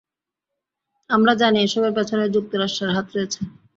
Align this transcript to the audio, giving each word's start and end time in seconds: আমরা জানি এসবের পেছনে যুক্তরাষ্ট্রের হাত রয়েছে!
আমরা 1.09 1.33
জানি 1.41 1.57
এসবের 1.61 1.93
পেছনে 1.97 2.23
যুক্তরাষ্ট্রের 2.35 2.95
হাত 2.95 3.07
রয়েছে! 3.11 3.39